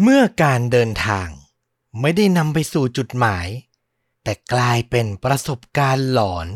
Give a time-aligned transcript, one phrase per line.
[0.00, 1.28] เมื่อการเดินทาง
[2.00, 3.46] ไม่ได้นำไปสู่จุดหมาย
[4.22, 6.48] แต่กลายเป็นประสบการณ์หลอน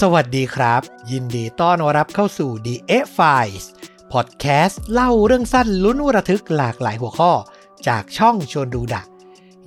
[0.00, 2.74] สวัสดีครับ ยินดีต้อนรับเข้าสู่ The
[3.04, 3.64] F Files
[4.12, 7.32] พอดแคสต์เล่าเรื่องสั้นลุ้นระทึกหลากหลายหัวข้อ
[7.88, 9.09] จากช่องชวนดูดะ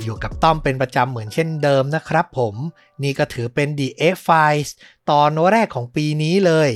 [0.04, 2.56] อยู่กับต้อมเป็นประจำเหมือนเช่นเดิมนะครับผม
[3.04, 4.18] นี่ก็ถือเป็น The EH!
[4.28, 4.70] Files
[5.10, 6.70] ตอนแรกของปีนี้เลย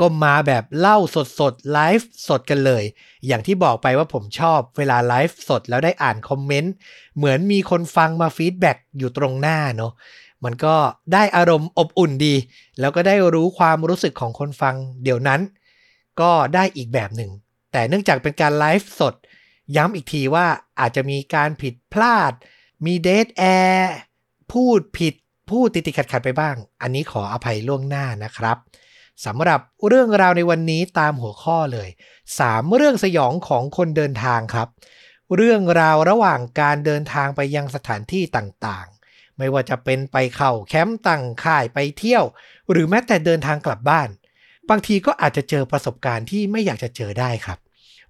[0.00, 2.84] ก็มาแบบเล่าสดสดไลฟ์สดกันเลย
[3.26, 6.72] อย่างที่บอกไปว่าผมชอบเวลาไลฟ์สดแล้วได้อ่านคอมเมนต์
[7.16, 9.92] เหมือนมีคนฟังมา feedback อยู่ตรงหน้าเนาะ
[10.44, 10.74] มันก็
[11.12, 12.34] ได้อารมณ์อบอุ่นดี
[12.80, 15.40] แล้วก็ได้รู้ความรู้สึกของคนฟังเดี๋ยวนั้น
[16.20, 17.30] ก็ได้อีกแบบหนึ่ง
[17.72, 19.14] แต่เนื่องจากเป็นการไลฟ์สด
[19.76, 20.46] ย้ำอีกทีว่า
[20.80, 22.32] อาจจะมีการผิดพลาด
[22.84, 23.94] มี dead air
[24.52, 25.14] พูดผิด
[25.50, 28.56] พูดติดติดขัดขัดไปบ้าง อันนี้ขออภัยล่วงหน้านะครับ
[29.26, 31.88] สำหรับเรื่องราวในวันนี้ตามหัวข้อเลย
[32.32, 34.68] 3 เรื่องสยองของคนเดินทางครับ
[35.36, 42.24] เรื่องราวระหว่างการเดินทางไปยังสถานที่ต่างๆ ไม่ว่าจะเป็นไปเข้าแคมป์ตั้งค่ายไปเที่ยว
[42.70, 44.08] หรือแม้แต่เดินทางกลับบ้าน
[44.70, 47.58] บางทีก็อาจจะเจอประสบการณ์ที่ไม่อยากจะเจอได้ครับ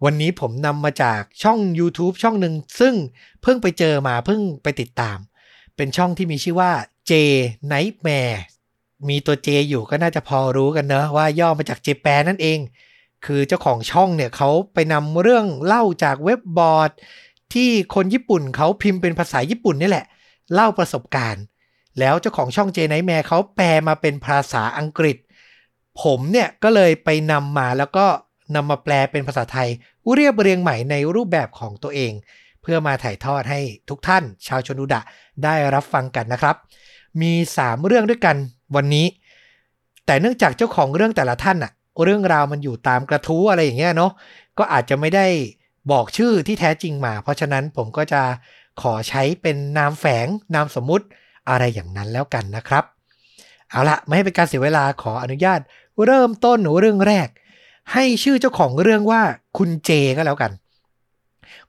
[0.05, 2.95] วันนี้ผมนำมาจากช่อง YouTube ช่องหนึ่งซึ่ง
[3.43, 5.19] เพิ่งไปเจอมาเพิ่งไปติดตาม
[5.77, 6.73] เป็นช่องที่มีชื่อว่า
[7.11, 7.13] J
[7.73, 8.37] Nightmare
[9.09, 12.59] มีตัว J อยู่ก็น่าจะพอรู้กันเนอะว่าย่อมาจากเจแปนนั่นเอง
[13.27, 16.91] คือเจ้าของช่องเนี่ยเขาไปนำเรื่องเล่าจากเว็บบอร์ด
[17.55, 20.07] ที่คนญี่ปุ่นเขาพิมพ์เป็นภาษาญี่ปุ่นนี่แหละ
[20.55, 21.45] เล่าประสบการณ์
[21.99, 25.17] แล้วเจ้าของช่องเจไนแมร์เขาแปลมาเป็นภาษาอังกฤษ
[26.03, 28.07] ผมเนี่ยก็เลยไปนำมาแล้วก็
[28.55, 29.69] นำมาแปลเป็นภาษาไทย
[30.15, 32.13] เรียบเรียงใหม่ในรูปแบบของตัวเอง
[32.63, 35.01] เพื่อมาถ่ายทอดให้ทุกท่าน ชาวชนุดะ
[35.45, 36.57] ได้รับฟังกันนะครับ
[37.23, 38.37] มี 3 เรื่องด้วยกัน
[38.77, 39.07] วันนี้
[40.07, 41.73] แต่เนื่องจากเจ้าของเรื่องแต่ละท่านอะ
[42.05, 44.13] เรื่องราวมันอยู่ตามกระทู้อะไรอย่างเงี้ยเนาะ
[44.59, 45.27] ก็อาจจะไม่ได้
[45.93, 48.23] บอกชื่อที่แท้จริงมา เพราะฉะนั้นผมก็จะ
[48.83, 51.07] ขอใช้เป็นนามแฝงนามสมมุติ
[51.51, 52.85] อะไรอย่างนั้นแล้วกันนะครับ
[53.71, 55.61] เอาละไม่ให้เป็นการเสียเวลาขออนุญาต
[56.07, 57.29] เริ่มต้นเรื่องแรก
[57.93, 59.23] ให้ชื่อเจ้าของเรื่องว่า
[59.59, 60.53] คุณเจก็แล้วกัน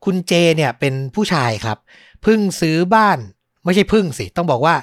[0.06, 1.78] คุณเจเนี่ยเป็นผู้ชายครับ
[2.24, 3.20] เพิ่งซื้อบ้าน
[3.64, 4.76] ไม่ใช่พิ่งสิ ต้องบอกว่า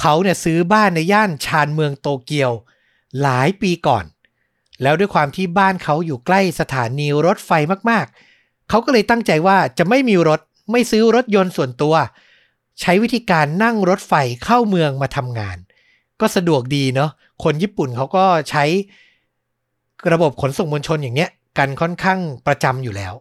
[0.00, 2.50] เขาเนี่ยซื้อบ้านในย่านชานเมืองโตเกียว
[3.22, 4.04] หลายปีก่อน
[4.82, 7.50] แล้วด้วยความที่บ้านเขาอยู่ใกล้สถานีรถไฟ
[7.90, 10.40] มากๆ เขาก็เลยตั้งใจว่าจะไม่มีรถ
[10.70, 11.94] ไม่ซื้อรถยนต์ส่วนตัว
[12.80, 14.12] ใช้วิธีการนั่งรถไฟ
[14.44, 15.56] เข้าเมืองมาทำงาน
[16.20, 17.10] ก็สะดวกดีเนาะ
[17.44, 18.64] คนญี่ปุ่นเขาก็ใช้
[20.12, 23.14] ระบบขนส่งมวลชนอย่างเนี้ยกันค่อนข้างประจำอยู่แล้ว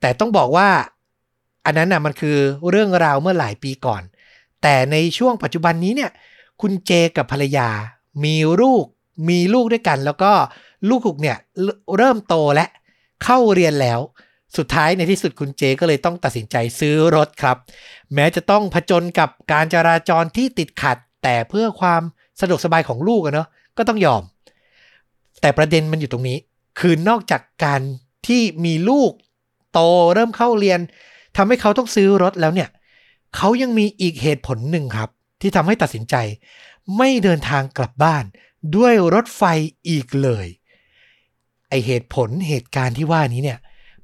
[0.00, 0.68] แต่ต้องบอกว่า
[1.64, 2.36] อันนั้นน่ะมันคือ
[2.70, 4.02] เรื่องราวเมื่อหลายปีก่อน
[4.62, 6.10] แต่ในช่วงปัจจุบันนี้เนี่ย
[6.60, 7.68] คุณเจกับภรรยา
[8.24, 8.84] มีลูก
[9.28, 10.32] มีลูกด้วยกัน แล้วก็
[10.88, 12.66] ลูกๆเนี่ยเรเริ่มโตและ
[13.24, 14.00] เข้าเรียนแล้ว
[14.56, 17.56] สุดท้ายในที่สุดคุณเจก็เลยต้องตัดสินใจซื้อรถครับ
[18.14, 22.02] แม้จะต้องผจญกับการจราจรที่ติดขัด แต่เพื่อความ
[22.40, 24.22] สะดวกสบายของลูกอะเนาะก็ต้องยอม
[25.40, 26.38] แต่ประเด็นมันอยู่ตรงนี้
[26.78, 27.80] คือนอกจากการ
[28.26, 29.12] ที่มีลูก
[29.72, 29.80] โต
[30.14, 30.80] เริ่มเข้าเรียน
[31.36, 32.68] ทำให้เขาต้องซื้อรถแล้วเนี่ย
[33.36, 35.10] เขายังมีอีกเหตุผลหนึ่งครับ
[35.40, 36.14] ที่ทำให้ตัดสินใจ
[36.96, 38.24] ไม่เดินทางกลับบ้าน
[38.76, 39.42] ด้วยรถไฟ
[39.88, 40.46] อีกเลย
[41.68, 43.58] ไอเหตุผลเหตุการณ์ที่ว่านี้เนี่ย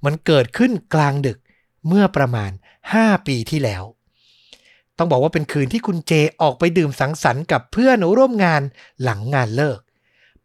[0.04, 1.38] มันเกิดขึ้นกลางดึก
[1.88, 2.50] เมื่อประมาณ
[2.88, 3.82] 5 ปีที่แล้ว
[4.99, 8.62] ต้องบอกว่าเป็นคืนที่คุณเจออกไปดื่มสังสรรค์กับเพื่อนร่วมงาน
[9.03, 9.78] หลังงานเลิก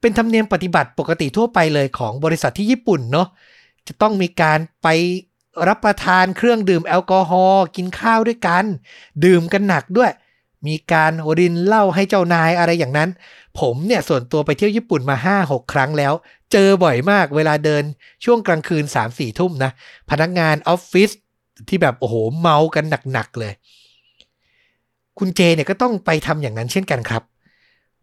[0.01, 3.27] เป็นธรรมเนียมปฏิบัติปกติทั่วไปเลยของบริษัทที่ญี่ปุ่นเนาะ
[3.87, 4.87] จะต้องมีการไป
[5.67, 8.65] รับประทานเครื่องดื่มแอลกอฮอล์กินข้าวด้วยกัน
[9.25, 10.11] ดื่มกันหนักด้วย
[10.67, 13.09] มีการรินเหล้าให้เจ้านายอะไรอย่างนั้น
[13.59, 16.13] ผมเนี่ยส่วนตัวไปเที่ยวญี่ปุ่นมา 5-6 ครั้งแล้ว
[16.51, 17.83] เจอบ่อยมากเวลาเดิน
[18.25, 19.71] ช่วงกลางคืน 3-4 ทุ่มนะ
[20.09, 21.09] พนักงานออฟฟิศ
[21.69, 23.53] ที่แบบโอ้โหเมากันหนักๆเลย
[25.19, 27.23] คุณเจเนี่ยก็ต้องไปทำอย่างนั้นเช่นกันครับ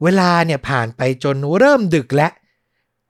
[0.05, 2.33] เวลาเนี่ยผ่านไปจนเริ่มดึกแล้ว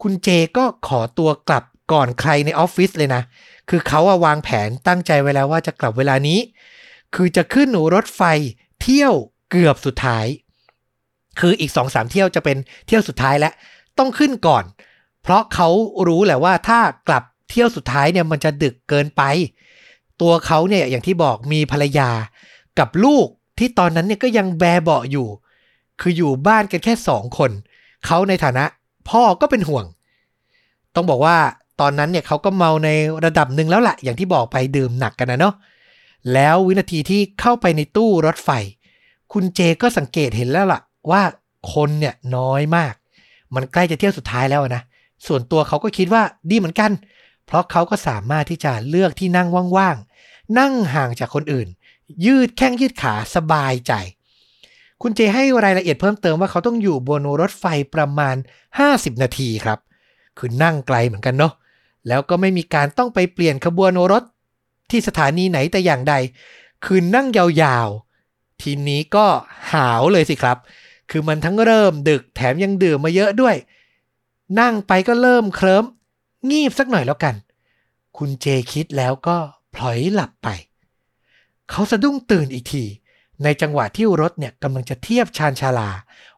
[0.03, 3.23] คุณเจก็ขอตัวกลับก่อนใครในออฟฟิศเลยนะ
[3.69, 6.39] คือเขาอะวางแผนตั้งใจไว้แล้วว่าจะกลับเวลานี้
[7.15, 8.23] คือจะขึ้นหนูรถไฟ
[8.83, 9.15] เที่ยว
[9.51, 10.27] เกือบสุดท้าย
[11.41, 12.57] คืออีกสองสามเที่ยวจะเป็น
[12.87, 13.53] เที่ยวสุดท้ายแล้ว
[13.99, 14.65] ต้องขึ้นก่อน
[15.23, 15.69] เพราะเขา
[16.07, 19.23] รู้แหละว่าถ้ากลับเที่ยวสุดท้ายเนี่ยมันจะดึกเกินไป
[20.21, 22.11] ตัวเขาเนี่ยอย่างที่บอกมีภรรยา
[22.79, 23.27] กับลูก
[23.59, 25.29] ที่ตอนนั้นเนี่ยก็ยังแบเบาะอยู่
[26.01, 27.51] คืออยู่บ้านกันแค่สองคน
[28.07, 28.65] เขาในฐานะ
[29.11, 29.85] พ่อก็เป็นห่วง
[30.95, 31.37] ต้องบอกว่า
[31.81, 32.89] ตอนนั้นเนี่ยเขาก็เมาใน
[33.25, 35.55] ระดับหนึ่งแล้วแหละอย่างที่บอกไปดื่มหนักกันนะเนาะ
[36.35, 38.51] แล้ววินาทีที่เข้าไปในตู้รถไฟ
[39.33, 40.81] คุณเจก็สังเกตเห็นแล้วล่ะ
[41.11, 41.23] ว่า
[41.73, 42.95] คนเนี่ยน้อยมาก
[43.55, 44.83] มันใกล้จะเที่ยวสุดท้ายแล้วนะ
[45.27, 46.91] ส่วนตัวเขาก็คิดว่าดีเหมือนกัน
[47.47, 49.49] เพราะเขาก็สามารถที่จะเลือกที่นั่ง
[49.79, 51.69] ว่างๆ นั่งห่างจากคนอื่น
[52.27, 53.93] ยืดแข้งยืดขาสบายใจ
[55.03, 57.65] คุณเจให้รายละเอียดเพิ่มเติมว่าเขาต้องอยู่บนรถไฟ
[57.95, 58.37] ประมาณ
[58.79, 59.79] 50 นาทีครับ
[60.39, 61.53] คือนั่งไกลเหมือนกันเนาะ
[62.09, 64.23] แล้วก็ไม่มีการต้องไปเปลี่ยนขบวนรถ
[64.91, 66.15] ที่สถานีไหนแต่อย่างใด
[66.85, 69.27] คือนั่งยาวๆ ทีนี้ก็
[69.73, 70.59] หาวเลยสิครับ
[71.11, 73.57] คือมันทั้งเริ่มดึกแถมยังดื่มมาเยอะด้วย
[74.61, 75.85] นั่งไปก็เริ่มเคลิ้ม
[76.51, 77.35] งีบสักหน่อยแล้วกัน
[78.17, 79.37] คุณเจคิดแล้วก็
[79.75, 80.49] พลอยหลับไป
[81.71, 82.85] เขาสะดุ้งตื่นอีกที
[83.45, 85.91] ในจังหวะที่รถเนี่ยกำลังจะเทียบชานชาลา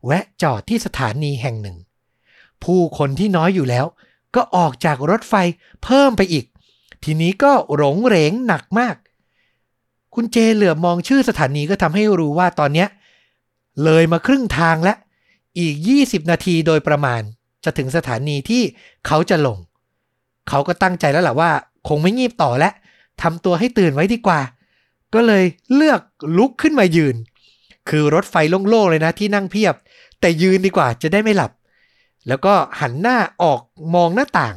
[0.05, 1.77] แวะจอดที่สถานีแห่งหนึ่ง
[2.65, 3.87] ผู้คนที่น้อยอยู่แล้ว
[4.35, 5.35] ก็ออกจากรถไฟ
[5.85, 6.45] เพิ่มไปอีก
[7.05, 8.97] ทีนี้ก็หลงเหรงหนักมาก
[10.15, 12.89] คุณเจเหลือบมองชื่อสถานีก็ทำให้รู้ว่าตอนเนี้ย
[13.85, 14.95] เลยมาครึ่งทางและ
[15.59, 17.21] อีก 20 นาทีโดยประมาณ
[17.65, 18.63] จะถึงสถานีที่
[19.07, 19.59] เขาจะลง
[20.49, 21.51] เขาก็ตั้งใจแล้วแหละว่า
[21.89, 22.71] คงไม่งีบต่อและ
[23.23, 24.41] ทำตัวให้ตื่นไว้ดีกว่า
[25.15, 25.45] ก็เลย
[25.75, 26.01] เลือก
[26.39, 27.17] ลุกขึ้นมายืน
[27.89, 28.35] คือรถไฟ
[28.69, 29.75] โล่งๆเลยนะที่นั่งเพียบ
[30.21, 31.53] แต่ยืนดีกว่าจะได้ไม่หลับ
[32.29, 33.61] แล้วก็หันหน้าออก
[33.95, 34.57] มองหน้าต่าง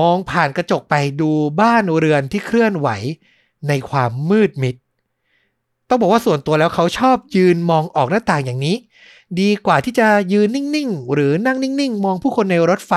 [0.00, 2.88] มองผ่านกระจกไปดูบ้านเรือนที่เคลื่อนไหว
[3.68, 4.76] ในความมืดมิด
[5.88, 8.76] ต้องบอกว่าส่วนตัวแล้วเขาชอบยืนมองออกหน้าต่างอย่างนี้
[9.40, 12.92] ดีกว่าที่จะยืนนิ่งๆ หรือนั่งนิ่งๆ มองผู้คนในรถไฟ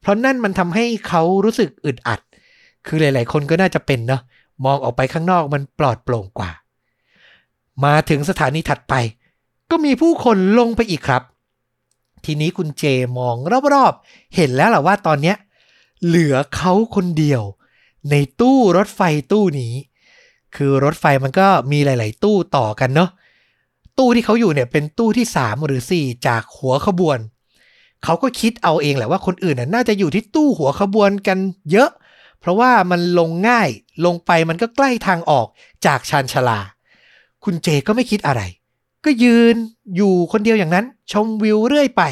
[0.00, 2.20] เพราะนั่นมันทำให้เขารู้สึกอึดอัด
[2.86, 4.22] คือหลาย ๆ คนก็น่าจะเป็นเนาะ
[4.64, 6.50] มองออกไปข้างนอกมันปลอดโปร่งกว่า
[7.84, 8.94] มาถึงสถานีถัดไป
[9.70, 11.22] ก็มีผู้คนลงไปอีกครับ
[12.24, 12.84] ทีนี้คุณเจ
[13.18, 13.36] มอง
[13.74, 15.36] รอบๆ เห็นแล้วแหละว่าตอนเนี้ย
[16.06, 17.42] เหลือเขาคนเดียว
[18.10, 19.00] ในตู้รถไฟ
[19.32, 19.72] ตู้นี้
[20.56, 23.10] คือรถไฟมันก็มีหลาย ๆ ตู้ต่อกันเนาะ
[23.98, 27.18] ตู้ที่เขาอยู่เนี่ยเป็นตู้ที่ 3 หรือ 4 จากหัวขบวน
[28.04, 31.38] เขาก็คิดเอาเองแหละว่าคนอื่นน่าจะอยู่ที่ตู้หัวขบวนกัน
[31.72, 31.90] เยอะ
[32.44, 33.70] เพราะว่ามันลงง่าย
[34.04, 35.46] ลงไปมันก็ใกล้ทางออก
[35.86, 36.60] จากชานชาลา
[37.44, 38.42] คุณเจก็ไม่คิดอะไร
[39.04, 39.56] ก็ยืน
[39.96, 42.02] อยู่คนเดียวอย่างนั้น ชมวิวเรื่อยไป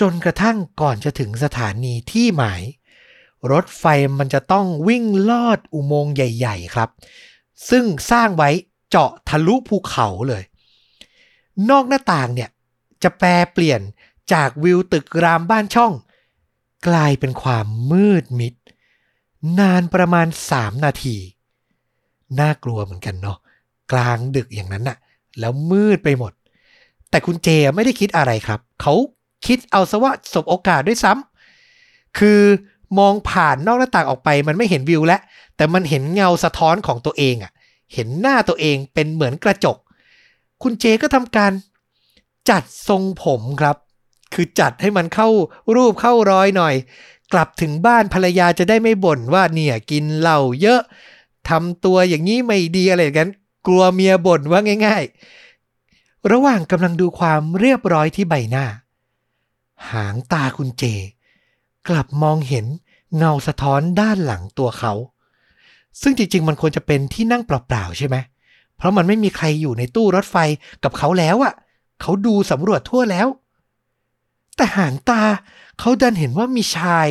[0.00, 2.62] จนกระทั่งก่อนจะถึงสถานีที่หมาย
[3.50, 3.84] รถไฟ
[4.18, 6.88] มันจะต้องวิ่งลอดอุโมงค์ใหญ่ ๆ ครับ
[7.70, 8.50] ซึ่งสร้างไว้
[8.88, 10.42] เจาะทะลุภูเขาเลย
[11.70, 12.50] นอกหน้าต่างเนี่ย
[13.02, 13.80] จะแปลเปลี่ยน
[14.32, 15.92] จากวิวตึกรามบ้านช่อง
[16.88, 18.54] กลายเป็นความมืดมิด
[19.58, 20.26] นานประมาณ
[20.56, 21.16] 3 นาที
[22.40, 23.38] น่ากลัวเหมือนกันเนาะ
[23.92, 24.98] กลางดึกอย่างนั้นน่ะ
[25.40, 26.32] แล้วมืดไปหมด
[27.10, 28.94] แต่คุณเจไม่ได้คิดอะไรครับ เขา
[29.46, 32.40] คิดเอาซะว่าสบโอกาสด้วยซ้ำคือ
[32.98, 35.20] มองผ่านนอกหน้าต่างออกไปมันไม่เห็นวิวแล้ว
[35.56, 37.52] แต่มันเห็นเงาสะท้อนของตัวเองอะ่ะ
[37.94, 39.76] เห็นหน้าตัวเองเป็นเหมือนกระจก
[40.62, 41.52] คุณเจก็ทำการ
[42.50, 43.76] จัดทรงผมครับ
[44.34, 45.28] คือจัดให้มันเข้า
[45.74, 46.74] รูปเข้ารอยหน่อย
[47.32, 50.80] กลับถึงบ้านภรรยาจะได้ไม่บ่นว่าเนี่ยกินเหล้าเยอะ
[51.48, 53.30] ทำตัวอย่างนี้ไม่ดีอะไรอย่างนั้น
[53.66, 55.04] กลัวเมียบ่นว่าง่าย
[55.68, 58.66] ๆ ระหว่างกำลังดูความเรียบร้อยที่ใบหน้า
[59.90, 60.84] หางตาคุณเจ
[61.88, 62.66] กลับมองเห็น
[63.16, 64.92] เงาสะท้อนด้านหลังตัวเขา
[66.02, 68.16] ซึ่งจริง ๆ มันควรจะเป็นที่นั่งเปล่าๆใช่ไหม
[68.76, 70.36] เพราะมันไม่มีใครอยู่ในตู้รถไฟ
[70.84, 71.54] กับเขาแล้วอะ่ะ
[72.00, 73.26] เขาดูสำรวจทั่วแล้ว
[74.56, 75.22] แต่หางตา
[75.78, 77.08] เขาดันเห็นว่ามีชาย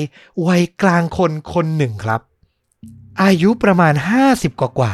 [0.48, 2.22] วัยกลางคนคนหนึ่งครับ
[3.24, 3.94] อายุประมาณ
[4.28, 4.94] 50 กว่ากว่า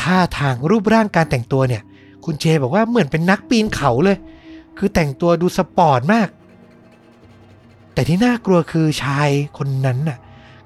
[0.00, 1.82] ท่าทางรูปร่างการแต่งตัวเนี่ย
[2.24, 4.18] คุณเจบอกว่าเหมือนเป็นนักปีนเขาเลย
[4.78, 6.28] คือแต่งตัวดูสปอร์ตมาก
[7.92, 9.28] แต่ที่น่ากลัวคือชาย
[9.58, 10.18] คนนั้นน่ะ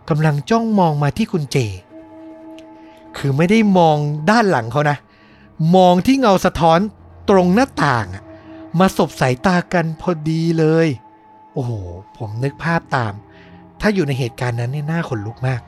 [0.09, 1.57] กำลังจ้องมองมาที่คุณเจ
[3.17, 3.97] คือไม่ได้มอง
[4.31, 4.99] ด้านหลังเขานะ
[5.77, 6.79] มองที่เงาสะท้อน
[7.31, 8.23] ตรงหน้าต่างอะ
[8.79, 10.89] มาสบสายตากันพอดีเลย
[11.53, 11.73] โอ้โห
[12.17, 13.15] ผมนึกภาพตาม
[13.81, 15.61] ถ้าอยู่ในเหตุการณ์นั้นเนี่ยน่าขนลุกมาก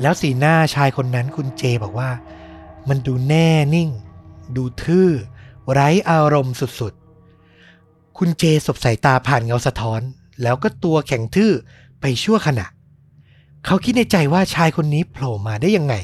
[0.00, 2.10] แล้วสีหน้าชายคนนั้นคุณเจบอกว่า
[2.88, 3.90] มันดูแน่นิ่ง
[4.56, 5.08] ดูทื่อ
[5.72, 10.00] ไร้อารมณ์สุดๆ คุณเจสบสายตาผ่านเงาสะท้อน
[10.42, 11.52] แล้วก็ตัวแข็งทื่อ
[12.00, 12.66] ไปชั่วขณะ
[13.64, 15.94] เขาคิดในใจว่าชายคนนี้โผล่มาได้ยังไง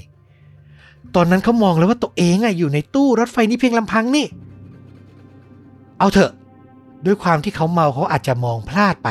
[1.15, 4.27] ตอนนั้นเขามองแล้วว่าตัวเองอะอยู่ในตู้รถไฟนี้เพียงลำพังนี่
[6.03, 6.33] เอาเถอะ
[7.07, 9.09] ด้วยความที่เขาเมาเขาอาจจะมองพลาดไป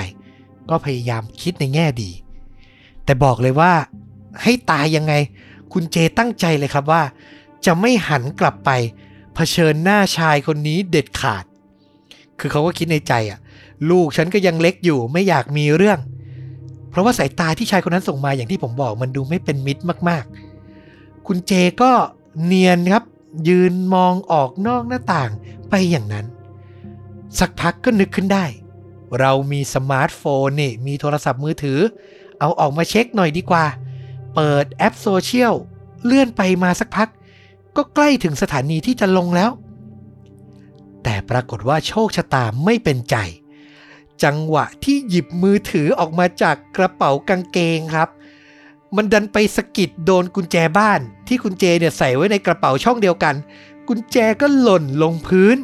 [0.69, 2.11] ก็พยายามคิดในแง่ดี
[3.05, 3.71] แต่บอกเลยว่า
[4.43, 5.13] ให้ตายยังไง
[5.73, 7.03] คุณเจตั้งใจเลยครับว่า
[7.65, 8.69] จะไม่หันกลับไป
[9.35, 11.43] เผชิญหน้าชายคนนี้เด็ดขาด
[12.39, 13.39] คือเขาก็คิดในใจอะ
[13.89, 15.99] ลูกฉันก็ยังเล็กอยู่ไม่อยากมีเรื่อง
[16.89, 21.91] เพราะว่าสายตาที่ชายคนนั้นส่งมาอย่างที่ผมบอกมันดูไม่เป็นมิตรมากๆ คุณเจก็
[22.45, 23.03] เนียนครับ
[23.47, 25.29] ยืนมองออกนอกหน้าต่าง
[25.69, 26.27] ไปอย่างนั้น
[27.39, 28.45] สักพักก็นึกขึ้นได้
[29.19, 31.79] เรามีสมาร์ทโฟนนี่มีโทรศัพท์มือถือ
[32.39, 33.65] เอาออกมาเช็คหน่อยดีกว่า
[34.35, 35.53] เปิดแอปโซเชียล
[36.05, 37.09] เลื่อนไปมาสักพัก
[37.77, 39.51] ก็ใกล้ถึงสถานีที่จะลงแล้ว
[41.03, 43.15] แต่ปรากฏว่าโชคชะตาไม่เป็นใจ
[44.23, 48.09] จังหวะที่หยิบมือถือออกมาจากกระเป๋ากางเกงครับ
[48.95, 53.35] มันดันไปสะกิดโดนกุญแจบ้าน ที่กุญแจเนี่ยใส่ไว้ในกระเป๋าช่องเดียวกัน
[53.87, 55.57] กุญแจก็หล่นลงพื้น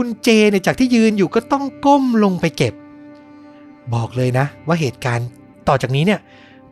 [0.00, 2.74] คุณเจเนี่ยจากที่ยืนอยู่ก็ต้องก้มลงไปเก็บ
[3.94, 5.28] บอกเลยนะ ว่าเหตุการณ์
[5.68, 6.20] ต่อจากนี้เนี่ย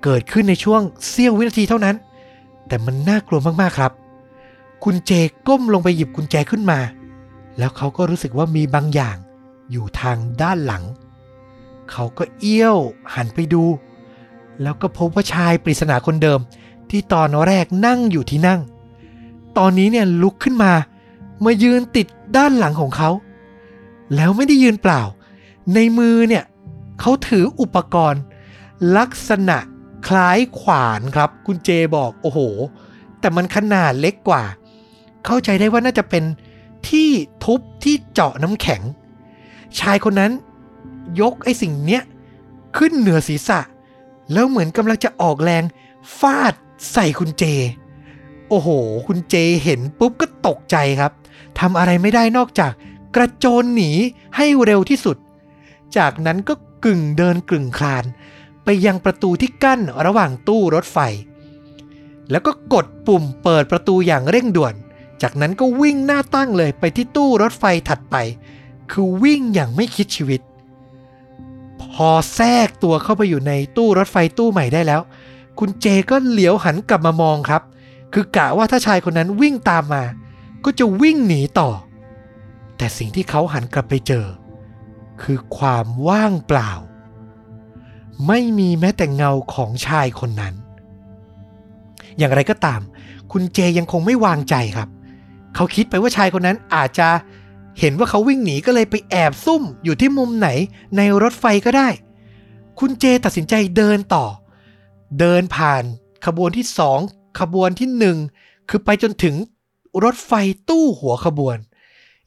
[0.03, 1.97] เกิดขึ้นในช่วงเสี้ยววินาทีเท่านั้น
[2.67, 3.93] แต่มันน่ากลัวมากๆครับ
[4.85, 5.13] คุณเจ
[5.47, 6.79] ก้มลงไปหยิบกุญแจขึ้นมา
[7.59, 9.17] แล้วเขาก็รู้สึกว่ามีบางอย่าง
[9.71, 10.85] อยู่ทางด้านหลัง
[11.91, 12.79] เขาก็เอี้ยว
[13.15, 13.65] หันไปดู
[14.63, 16.41] แล้วก็พบว่าชายปริศนาคนเดิม
[16.91, 18.61] ที่ตอนแรกนั่งอยู่ที่นั่ง
[19.59, 20.73] ตอนนี้เนี่ยลุกขึ้นมา
[21.45, 22.07] มายืนติด
[22.37, 23.11] ด้านหลังของเขา
[24.15, 25.03] แล้วไม่ได้ยืนเปล่า
[25.75, 26.45] ในมือเนี่ย
[27.01, 28.23] เขาถืออุปกรณ์
[28.97, 29.59] ลักษณะ
[30.09, 32.41] คล้ายขวานครับ คุณเจบอกโอ้โห
[33.21, 34.45] แต่มันขนาดเล็กกว่า
[35.25, 36.25] เข้าใจได้ว่าน่าจะเป็น
[36.89, 37.11] ที่
[37.45, 38.83] ทุบที่เจาะน้ำแข็ง
[39.79, 40.33] ชายคนนั้น
[41.21, 42.03] ยกไอ้สิ่งเนี้ย
[42.77, 43.61] ขึ้นเหนือศีรษะ
[44.33, 45.65] แล้วเหมือนกำลังจะออกแรง
[46.19, 46.55] ฟาด
[46.93, 47.45] ใส่คุณเจ
[48.49, 48.69] โอ้โห
[49.07, 51.13] คุณเจเห็นปุ๊บก็ตกใจครับ
[51.61, 52.73] ทำอะไรไม่ได้นอกจาก
[53.17, 53.91] กระโจนหนี
[54.37, 55.17] ให้เร็วที่สุด
[55.97, 58.05] จากนั้นก็กึ่งเดินกึ่งคลาน
[58.65, 60.99] ไปยังประตูที่กั้นระหว่างตู้รถไฟ
[62.31, 64.75] แล้วก็กดปุ่มเปิดประตูอย่างเร่งด่วน
[65.23, 68.17] จากนั้นก็วิ่งหน้าตั้งเลยไปที่ตู้รถไฟถัดไป
[68.91, 70.41] คือวิ่งอย่างไม่คิดชีวิต
[71.83, 75.01] พอแทรกตัวเข้าไปอยู่ในตู้รถไฟตู้ใหม่ได้แล้ว
[75.59, 77.63] คุณเจก็เหลียวหันกลับมามองครับ
[78.13, 80.03] คือกะว่าถ้าชายคนนั้นวิ่งตามมา
[80.67, 81.71] ก็จะวิ่งหนีต่อ
[82.77, 84.27] แต่สิ่งที่เขาหันกลับไปเจอ
[85.23, 86.73] คือความว่างเปล่า
[88.27, 90.55] ไม่มีแม้แต่เงาของชายคนนั้น
[92.19, 92.81] อย่างไรก็ตาม
[93.33, 94.89] คุณเจยังคงไม่วางใจครับ
[95.55, 97.09] เขาคิดไปว่าชายคนนั้นอาจจะ
[97.79, 100.49] เห็นว่าเขาวิ่งหนีก็เลยไปแอบซุ่มอยู่ที่มุมไหน
[100.97, 101.89] ในรถไฟก็ได้
[102.79, 104.27] คุณเจตัดสินใจเดินต่อ
[105.21, 105.83] เดินผ่าน
[106.27, 106.99] ขบวนที่สอง
[107.41, 108.17] ขบวนที่หนึ่ง
[108.69, 109.35] คือไปจนถึง
[110.05, 110.33] รถไฟ
[110.69, 111.59] ตู้หัวขบวน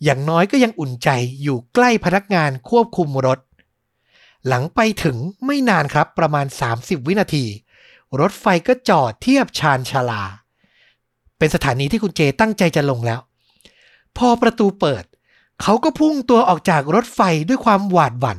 [0.03, 1.09] อย่างน้อยก็ยังอุ่นใจ
[1.41, 3.39] อยู่ใกล้พนักงานควบคุมรถ
[4.47, 6.45] หลังไปถึงไม่นานครับประมาณ
[6.75, 7.45] 30 วินาที
[8.19, 10.23] รถไฟก็จอดเทียบชานชาลา
[11.37, 13.19] เป็นสถานีที่คุณเจตั้งใจจะลงแล้ว
[14.17, 15.03] พอประตูเปิด
[15.61, 18.37] เขาก็พุ่งตัวออกจากรถไฟด้วยความหวาดหวัน่น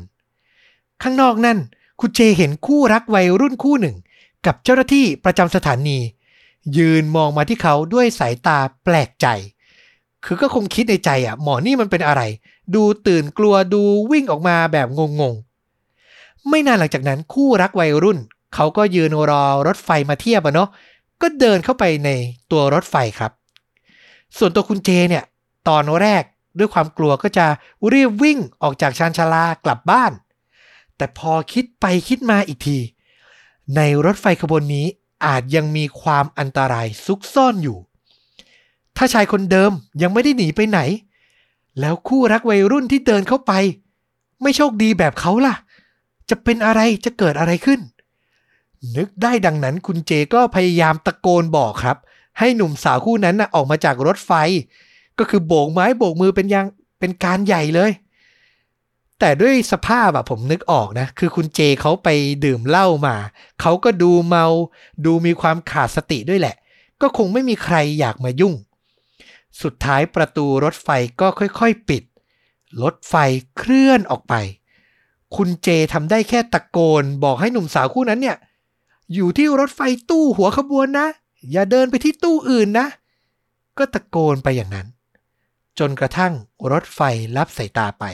[1.02, 1.58] ข้างนอกนั่น
[2.00, 3.96] คุณเจเห็นคู่รักวัยรุ่นคู่หนึ่ง
[4.46, 5.98] กับเจ้าหน้าที่ประจำสถานี
[6.78, 9.26] ยืนมองมาที่เขาด้วยสายตาแปลกใจ
[10.24, 12.22] คือก็คงคิดในใจอะ หมอนี่มันเป็นอะไร
[12.74, 14.88] ดูตื่นกลัวดูวิ่งออกมาแบบ
[15.20, 18.18] งงๆ ไม่นานหลังจากนั้นคู่รักวัยรุ่น
[18.54, 20.68] เขาก็ยืนรอรถไฟมาเทียบอะเนาะ
[21.22, 22.10] ก็เดินเข้าไปใน
[22.50, 23.32] ตัวรถไฟครับ
[24.38, 25.24] ส่วนตัวคุณเจเนี่ย
[25.68, 26.22] ตอนแรก
[26.58, 27.46] ด้วยความกลัวก็จะ
[27.92, 30.12] รีบวิ่งออกจากชานชาลากลับบ้าน
[30.96, 32.78] แต่พอคิดไปคิดมาอีกที
[33.76, 34.86] ในรถไฟขบวนนี้
[35.24, 37.78] อาจยังมีความอันตรายซุกซ่อนอยู่
[38.96, 39.72] ถ้าชายคนเดิม
[40.02, 40.80] ยังไม่ได้หนีไปไหน
[41.80, 43.52] แล้วคู่รักวัยรุ่นที่เดินเข้าไป
[44.42, 45.54] ไม่โชคดีแบบเขาล่ะ
[46.30, 47.80] จะเป็นอะไรจะเกิดอะไรขึ้น
[48.96, 51.96] นึกได้ดังนั้นคุณเจก็พยายามตะโกนบอกครับ
[52.38, 54.32] ให้หนุ่มสาวคู่นั้นนะออกมาจากรถไฟ
[55.18, 56.66] ก็คือโบกไม้โบกมือเป็นยัง
[56.98, 57.90] เป็นการใหญ่เลย
[59.20, 62.08] แต่ด้วยสภาพอะผมนึกออกนะ คือคุณเจเขาไป
[62.44, 63.16] ดื่มเหล้ามา
[63.60, 64.46] เขาก็ดูเมา
[65.04, 66.56] ดูมีความขาดสติด้วยแหละ
[67.00, 68.54] ก็คงไม่มีใครอยากมายุ่ง
[69.62, 70.88] สุดท้ายประตูรถไฟ
[71.20, 72.02] ก็ค่อยๆปิด
[72.82, 73.14] รถไฟ
[73.56, 74.34] เคลื่อนออกไป
[75.36, 78.36] คุณเจทำได้แค่ตะโกนบอกให้หนุ่มสาวคู่นั้นเนี่ย
[79.14, 81.08] อยู่ที่รถไฟตู้หัวขบวนนะ
[81.50, 82.86] อย่าเดินไปที่ตู้อื่นนะ
[83.78, 84.86] ก็ตะโกนไปอย่างนั้น
[85.78, 86.32] จนกระทั่ง
[86.72, 87.00] รถไฟ
[87.36, 88.04] รับสายตาไป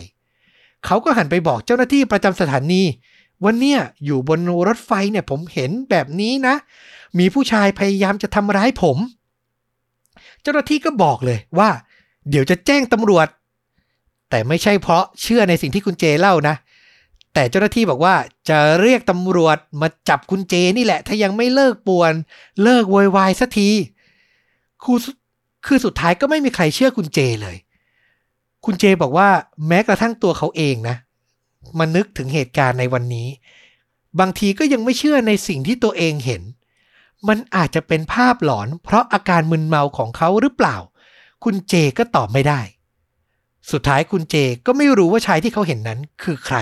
[0.84, 2.82] เขาก็หันไปบอกเจ้าหน้าที่ประจำสถานี
[3.42, 6.54] ว่าเนี่ยอยู่บนรถไฟเนี่ยผมเห็นแบบนี้นะ
[7.18, 8.98] มีผู้ชายพยายามจะทำร้ายผม
[10.42, 11.70] เจ้าหน้าที่ก็บอกเลยว่า
[12.30, 13.26] เดี๋ยวจะแจ้งตำรวจ
[14.30, 16.56] แต่ไม่ใช่เพราะเชื่อในสิ่งที่คุณเจเล่านะ
[17.34, 18.14] แต่เจ้าหน้าที่บอกว่า
[18.48, 22.12] จะเรียกตำรวจมาจับคุณเจนี่แหละ ถ้ายังไม่เลิกป่วน
[22.62, 23.70] เลิกโวยวายสักที
[25.66, 27.56] คือสุดท้ายก็ไม่มีใครเชื่อคุณเจเลย
[28.64, 29.28] คุณเจบอกว่า
[29.68, 30.96] แม้กระทั่งตัวเขาเองนะ
[31.78, 33.28] มานึกถึงเหตุการณ์ในวันนี้
[34.20, 36.42] บางทีก็ยังไม่เชื่อในสิ่งที่ตัวเองเห็น
[37.28, 40.76] มันอาจจะเป็นภาพหลอน เพราะอาการมึนเมาของเขาหรือเปล่า
[41.44, 42.60] คุณเจก็ตอบไม่ได้
[43.70, 44.36] สุดท้ายคุณเจ
[44.66, 46.58] ก็ไม่รู้ว่าชายที่เขาเห็นนั้นคือใคร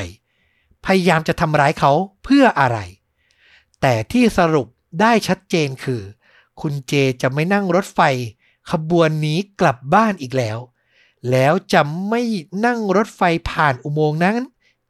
[0.85, 1.93] พยายามจะทำร้ายเขา
[2.25, 2.79] เพื่ออะไร
[3.81, 4.67] แต่ที่สรุป
[5.01, 6.03] ได้ชัดเจนคือ
[6.61, 8.01] คุณเจจะไม่นั่งรถไฟ
[8.71, 10.59] ขบวนนี้กลับบ้านอีกแล้ว
[11.31, 12.23] แล้วจะไม่
[12.65, 14.37] นั่งรถไฟผ่านอุโมงค์นั้น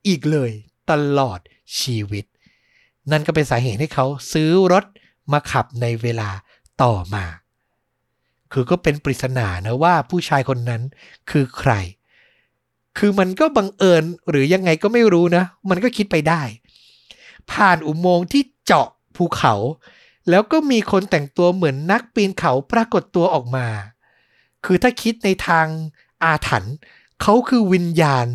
[0.07, 0.51] อีกเลย
[0.91, 1.39] ตลอด
[1.81, 2.25] ชีวิต
[3.11, 4.85] นั่นก็เป็นสาเหตุให้เขาซื้อรถ
[5.33, 6.31] มาขับในเวลา
[6.83, 7.25] ต่อมา
[8.53, 10.83] คือก็เป็นปริศนานะว่าผู้ชายคนนั้น
[11.31, 11.73] คือใคร
[12.99, 16.43] คือมันก็บังเอิญหรือยังไงก็ไม่รู้นะ มันก็คิดไปได้
[17.53, 19.55] ผ่านอุโมงค์ที่เจาะภูเขา
[20.31, 23.67] แล้วก็มีคนแต่งตัวเหมือนนักปีนเขาปรากฏตัวออกมา
[24.65, 25.67] คือถ้าคิดในทาง
[26.25, 26.75] อาถรรพ์
[27.23, 28.27] เขาคือวิญญาณ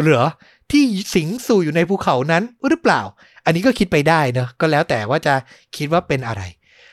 [0.00, 0.24] หรือ
[0.70, 3.00] ที่สิงสู่อยู่ในภูเขานั้นหรือเปล่า
[3.44, 5.34] อันนี้ก็คิดไปได้เนะก็แล้วแต่ว่าจะ
[5.76, 6.42] คิดว่าเป็นอะไร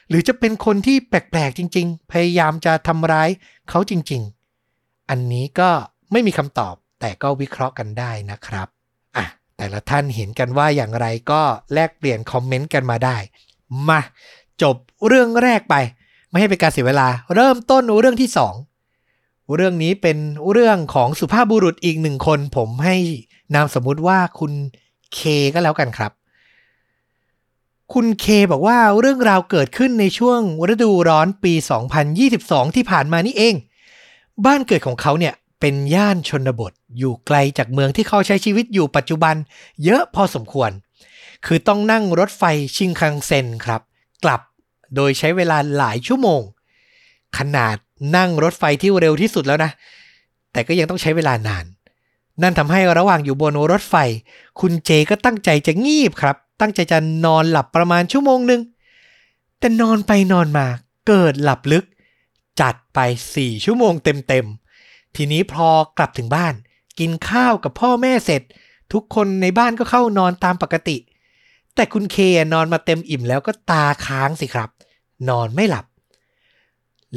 [0.10, 3.30] หรือจะเป็นคนที่แปลกๆจริง ๆ พยายามจะทำร้าย
[3.70, 4.22] เขาจริง
[4.66, 5.70] ๆ อันนี้ก็
[6.12, 8.68] ไม่มีคำตอบแต่ก็วิเคราะห์กันได้นะครับ
[9.18, 9.26] อะ
[9.58, 11.42] แต่ละท่านเห็นกันว่าอย่างไรก็
[11.74, 13.18] แลกเปลี่ยนคอมเมนต์กันมาได้
[13.90, 14.00] มา
[14.62, 14.76] จบ
[15.08, 15.76] เรื่องแรกไป
[16.30, 18.54] ไม่ให้เป็นการเสียเวลา เริ่มต้นเรื่องที่สอง
[19.56, 20.18] เรื่องนี้เป็น
[20.52, 22.96] เรื่องของสุภาพบุรุษอีกหนึ่งคน ผมให้
[23.56, 24.52] นามสมมุติว่าคุณ
[25.14, 25.20] เค
[25.54, 26.12] ก็แล้วกันครับ
[27.94, 30.40] คุณเคบอกว่าเรื่องราวเกิดขึ้นในช่วง
[30.74, 31.54] ฤดูร้อนปี
[32.14, 33.56] 2022 ที่ผ่านมานี่เอง
[34.46, 39.36] บ้านเกิดของเขาเนี่ยเป็นย่านชนบทอยู่ไกลจากเมืองที่เขาใช้ชีวิตอยู่ปัจจุบัน
[39.84, 40.72] เยอะพอสมควร
[41.46, 42.44] คือต้องนั่งรถไฟ
[42.76, 43.82] ชิงคังเซ็นครับ
[44.24, 44.42] กลับ
[44.96, 46.42] โดยใช้เวลาหลายชั่วโมง
[47.38, 47.78] ขนาด
[48.16, 49.72] นั่งรถไฟที่เร็วที่สุดแล้วนะ
[50.52, 51.66] แต่ก็ยังต้องใช้เวลานาน
[52.42, 53.96] นั่นทำให้ระหว่างอยู่บนรถไฟ
[54.60, 58.62] คุณเจก็ตั้งใจจะงีบครับ ตั้งใจจะนอนหลับประมาณชั่วโมงหนึ่ง
[59.60, 60.68] แต่นอนไปนอนมา
[61.08, 61.86] เกิดหลับลึก
[62.62, 63.00] จัดไป
[63.36, 66.54] สี่ชั่วโมงเต็มๆ ทีนี้พอกลับถึงบ้าน
[67.00, 68.42] กินข้าวกับพ่อแม่เสร็จ
[68.94, 70.98] ทุกคนในบ้านก็เข้านอนตามปกติ
[71.76, 72.18] แต่คุณเค
[72.54, 74.70] นอนมาเต็มอิ่มแล้วก็ตาค้างสิครับ
[75.30, 75.86] นอนไม่หลับ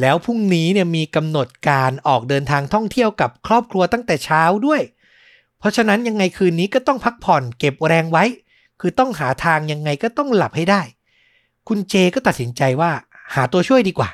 [0.01, 4.83] แล้วพรุ่งนี้เนี่ยมีกำหนดการออกเดินทางท่องเที่ยวกับครอบครัวตั้งแต่เช้าด้วย
[5.59, 8.25] เพราะฉะนั้นยังไงคืนนี้ก็ต้องพักผ่อนเก็บแรงไว้
[8.81, 10.83] คือต้องหาทางยังไงก็ต้องหลับให้ได้
[11.69, 12.91] คุณเจก็ตัดสินใจว่า
[13.35, 14.11] หาตัวช่วยดีกว่า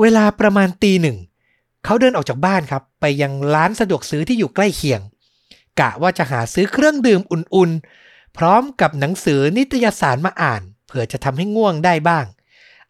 [0.00, 1.16] เวลาประมาณตีหนึ่ง
[1.84, 5.00] เขาเดินออกจากบ้านครับ ไปยังร้านสะดวกซื้อที่อยู่ใกล้เคียง
[5.80, 12.24] กะว่าจะหาซื้อเครื่องดื่มอุ่นๆ พร้อมกับหนังสือนิตยสารมาอ่าน เผื่อจะทำให้ง่วงได้บ้าง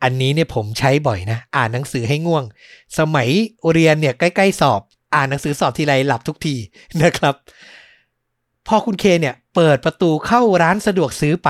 [0.02, 2.44] อันนี้เนี่ยผมใช้บ่อยนะ อ่านหนังสือให้ง่วง
[2.98, 3.28] สมัย
[3.72, 4.80] เรียนเนี่ยใกล้ๆสอบ
[5.14, 6.56] อ่านหนังสือสอบทีไรหลับทุกที
[7.02, 7.34] นะครับ
[8.66, 11.48] พอคุณเคเนี่ยเปิดประตูเข้าร้านสะดวกซื้อไป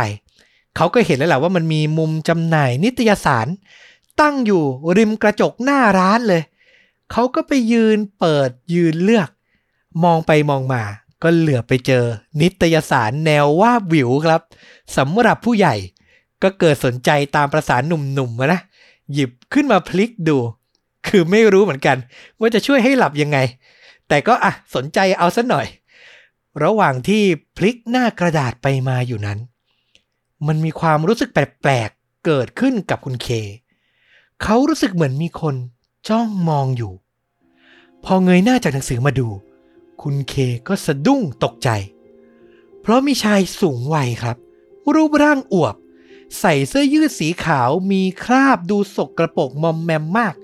[0.77, 3.47] เขาก็เห็นแล้วแหละว่ามันมีมุมจำหน่ายนิตยสาร
[4.21, 4.65] ตั้งอยู่
[4.97, 6.43] ริมกระจกหน้าร้านเลย
[7.13, 9.29] เขาก็ไปยืนเปิดยืนเลือก
[10.05, 10.83] มองไปมองมา
[11.23, 12.05] ก็เหลือไปเจอ
[12.41, 14.41] นิตยสารแนวว่าวิวครับ
[14.97, 15.75] สำหรับผู้ใหญ่
[16.43, 18.61] ก็เกิดสนใจตามประสานหนุ่มๆมานะ
[19.13, 20.37] หยิบขึ้นมาพลิกดู
[21.07, 21.97] คือไม่รู้เหมือนกัน
[22.39, 23.39] ว่าจะช่วยให้หลับยังไง
[24.09, 25.67] แต่ก็อะสนใจเอาสัหน่อย
[26.63, 27.23] ระหว่างที่
[27.57, 29.39] พลิกหน้ากระดาษไปมาอยู่นั้น
[30.47, 33.29] มันมีความรู้สึกแปลกๆเกิดขึ้นกับคุณเค
[34.43, 35.55] เขารู้สึกเหมือนมีคน
[36.09, 36.93] จ้องมองอยู่
[38.05, 39.29] พอเงยหน้าจากหนังสือมาดู
[40.03, 40.35] คุณเค
[40.69, 41.69] ก็สะดุ้งตกใจ
[42.81, 44.37] เพราะมีชายสูงวัยครับ
[44.95, 45.75] รูปร่างอวบ
[46.41, 50.35] ใส่เสื้อยืดสีขาวมีคราบดูสกกระปกมอมแมมมาก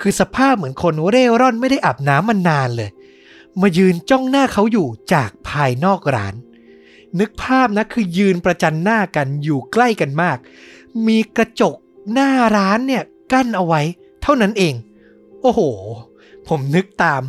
[0.00, 2.90] คือสภาพเหมือนคนเร่ร่อนไม่ได้อาบน้ำมานานเลย
[3.60, 6.34] มายืนจ้องหน้าเขาอยู่จากภายนอกร้าน
[7.20, 10.38] นึกภาพนะคือยืนประจันหน้ากันอยู่ใกล้กันมาก
[11.06, 11.74] มีกระจก
[12.12, 13.80] หน้าร้านเนี่ยกั้นเอาไว้
[14.22, 14.74] เท่านั้นเอง
[15.42, 15.60] โอ้โห
[16.48, 17.22] ผมนึกตาม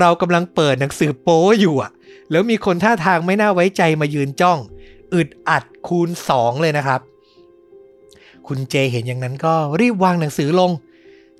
[0.00, 1.90] เรากำลังเปิดหนังสือโป้อยู่อะ
[2.30, 4.58] แล้วมีคนท่าทางไม่น่าไว้ใจมายืนจ้อง
[5.14, 7.00] อึดอัดคูณสองเลยนะครับ
[8.46, 10.70] คุณเจเห็นอย่างนั้นก็รีบวางหนังสือลง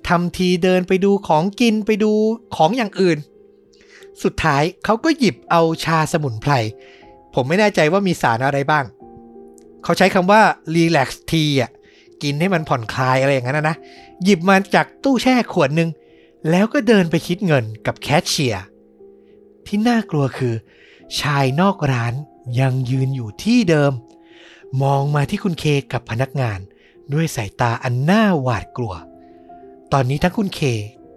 [0.07, 2.11] ทำทีเดินไปดูของกินไปดู
[2.55, 3.17] ของอย่างอื่น
[4.23, 6.53] สุดท้ายเขาก็หยิบเอาชาสมุนไพร
[7.33, 8.85] ผมไม่แน่ใจว่ามีสารอะไรบ้าง
[9.83, 10.41] เขาใช้คำว่า
[10.75, 11.71] relax tea อะ
[12.23, 13.77] กินให้มันผ่อนคลายอะไรอย่างนั้นนะ
[14.23, 15.89] หยิบมาจากตู้แช่ขวดหนึ่ง
[16.49, 18.63] แล้วก็เดินไปคิดเงินกับแคชเชียร์
[19.65, 20.53] ที่น่ากลัวคือ
[21.19, 22.13] ชายนอกร้าน
[22.59, 23.91] ยังยืนอยู่ที่เดิม
[24.83, 26.59] มองมาที่คุณเคกับพนักงาน
[27.13, 28.93] ด้วยสายตาอันน่าหวาดกลัว
[29.91, 30.59] ตอนนี้ทั้งคุณเค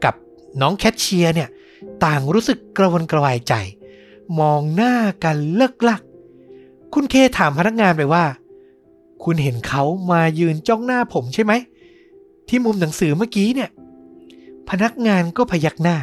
[0.05, 0.15] กับ
[0.61, 1.49] น้องแคทเชียร์เนี่ย
[2.05, 3.55] ต่างรู้สึกกระวนกระวายใจ
[4.41, 6.03] มองหน้ากันเลิกลัก
[6.95, 8.25] คุณเคถามพนักงานไปว่า
[9.25, 11.53] คุณเห็นเขามายืนจ้องหน้าผมใช่ไหม
[12.49, 13.71] ที่มุมหนังสือเมื่อกี้เนี่ย
[14.71, 15.97] พนักงานก็พยักหน้า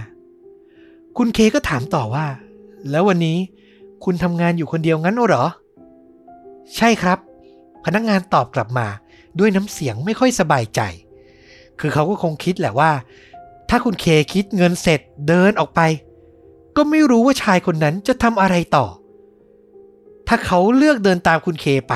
[1.17, 2.25] คุณเคก็ถามต่อว่า
[2.89, 3.37] แล้ววันนี้
[4.03, 5.45] คุณทำงานอยู่คนเดียวงั้นเหรอ
[6.77, 7.19] ใช่ครับ
[7.85, 8.87] พนักงานตอบกลับมา
[9.39, 10.81] ด้วยน้ำเสียงไม่ค่อยสบายใจ
[11.79, 12.91] คือเขาก็คงคิดแหละว่า
[13.69, 15.81] ถ้าคุณเคคิดเงินเสร็จเดินออกไป
[16.75, 18.85] ก็ไม่รู้ว่าชายคนนั้นจะทำอะไรต่อ
[20.27, 21.93] ถ้าเขาเลือกเดินตามคุณเคไป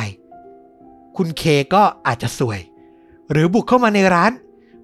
[1.18, 2.60] คุณเคก็อาจจะสวย
[3.32, 4.32] หรือบุกเข้ามาในร้าน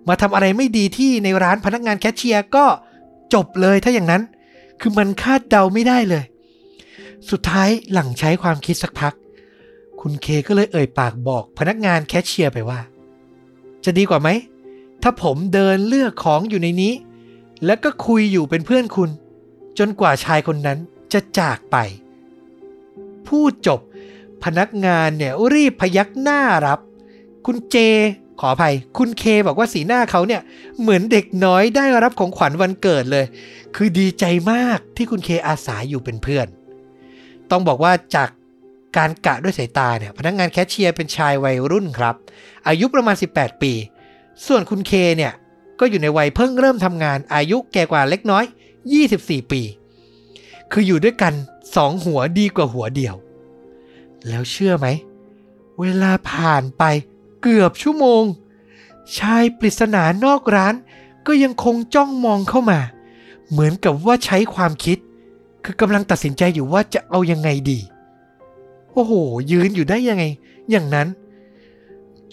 [0.07, 2.65] มาทำอะไรไม่ดีที่ในร้านพนักงานแคชเชียร์ก็
[3.33, 4.23] จบเลยถ้าอย่างนั้น
[4.81, 6.23] คือมันคาดเดาไม่ได้เลย
[7.29, 9.13] สุดท้ายหลังใช้ความคิดสักพัก
[10.01, 12.79] คุณเคก็เลยเอ่ยปากบอกพนักงานแคชเชียร์ไปว่า
[13.85, 14.29] จะดีกว่าไหม
[15.03, 16.93] ถ้าผมเดินเลือกของอยู่ในนี้
[17.65, 19.09] แล้วก็คุยอยู่เป็นเพื่อนคุณ
[19.77, 20.77] จนกว่าชายคนนั้น
[21.13, 21.77] จะจากไป
[23.27, 23.79] พูดจบ
[24.43, 26.79] พนักงานเนี่ยรีบพยักหน้ารับ
[27.45, 27.77] คุณเจ
[28.39, 30.41] ขออภัย คุณเคบอกว่าสีหน้าเขาเนี่ย
[30.81, 33.25] เหมือนเด็กน้อยได้รับของขวัญวันเกิดเลย
[33.75, 36.47] คือดีใจมากที่คุณเคอาสาอยู่เป็นเพื่อน
[37.51, 38.29] ต้องบอกว่าจาก
[38.97, 42.15] การกะด้วยสายตาเนี่ยพนักงานแคชเชียร์เป็นชายวัยรุ่นครับ
[42.67, 43.73] อายุประมาณ 18 ปี
[44.45, 45.33] ส่วนคุณเคเนี่ย
[45.79, 48.45] ก็อยู่ในวัยเพิ่งเริ่มทำงานอายุแก่กว่าเล็กน้อย
[48.99, 49.61] 24 ปี
[50.71, 51.33] คืออยู่ด้วยกัน
[51.75, 53.15] สองหัวดีกว่าหัวเดียว
[54.27, 54.87] แล้วเชื่อไหม
[55.79, 56.83] เวลาผ่านไป
[57.41, 58.23] เกือบชั่วโมง
[59.17, 60.75] ชายปริศนานอกร้าน
[61.27, 62.79] ก็ยังคงจ้องมองเข้ามา
[63.49, 64.97] เหมือนกับว่าใช้ความคิด
[65.63, 67.79] คือกำลังตัดสินใจอยู่ว่าจะเอายังไงดี
[68.99, 69.13] อ้โห
[69.51, 70.23] ยืนอยู่ได้ยังไง
[70.71, 71.07] อย่างนั้น